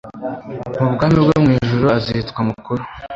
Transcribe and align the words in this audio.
mu 0.81 0.89
bwami 0.93 1.15
bwo 1.25 1.37
mu 1.45 1.49
ijuru 1.57 1.85
azitwa 1.97 2.39
mukuru 2.49 2.83